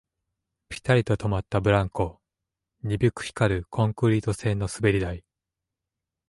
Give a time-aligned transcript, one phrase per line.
[0.67, 2.23] ピタリと止まったブランコ、
[2.81, 5.23] 鈍く光るコンクリート製の滑り台